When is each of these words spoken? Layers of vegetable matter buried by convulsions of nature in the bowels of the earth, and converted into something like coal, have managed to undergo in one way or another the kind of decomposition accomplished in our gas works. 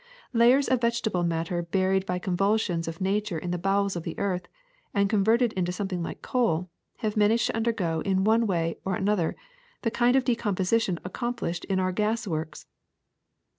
Layers 0.33 0.67
of 0.67 0.81
vegetable 0.81 1.21
matter 1.23 1.61
buried 1.61 2.07
by 2.07 2.17
convulsions 2.17 2.87
of 2.87 3.01
nature 3.01 3.37
in 3.37 3.51
the 3.51 3.59
bowels 3.59 3.95
of 3.95 4.01
the 4.01 4.17
earth, 4.17 4.47
and 4.95 5.07
converted 5.07 5.53
into 5.53 5.71
something 5.71 6.01
like 6.01 6.23
coal, 6.23 6.71
have 7.01 7.15
managed 7.15 7.45
to 7.45 7.55
undergo 7.55 7.99
in 7.99 8.23
one 8.23 8.47
way 8.47 8.79
or 8.83 8.95
another 8.95 9.35
the 9.83 9.91
kind 9.91 10.15
of 10.15 10.23
decomposition 10.25 10.97
accomplished 11.05 11.65
in 11.65 11.79
our 11.79 11.91
gas 11.91 12.25
works. 12.25 12.65